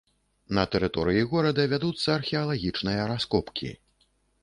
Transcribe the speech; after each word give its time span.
На 0.57 0.63
тэрыторыі 0.75 1.27
горада 1.35 1.67
вядуцца 1.75 2.07
археалагічныя 2.19 3.09
раскопкі. 3.15 3.69